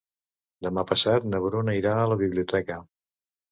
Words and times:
Demà 0.67 0.83
passat 0.91 1.29
na 1.35 1.43
Bruna 1.45 1.77
irà 1.81 1.93
a 1.99 2.09
la 2.15 2.19
biblioteca. 2.25 2.83